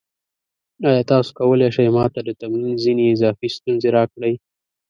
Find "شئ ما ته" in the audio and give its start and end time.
1.75-2.19